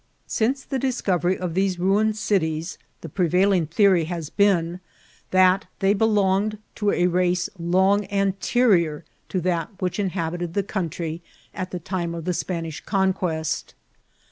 [0.25, 4.79] Since the discovery of diese ruined cities the prevail* iag theory has been,
[5.29, 11.21] that they belonged to a race long anterior to that which inhabited the country
[11.53, 13.75] at the time of the Spanish conquest.